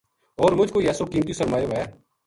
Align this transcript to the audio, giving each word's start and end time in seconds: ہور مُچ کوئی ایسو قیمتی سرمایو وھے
ہور 0.39 0.51
مُچ 0.57 0.69
کوئی 0.73 0.87
ایسو 0.87 1.03
قیمتی 1.11 1.33
سرمایو 1.39 1.67
وھے 1.71 1.81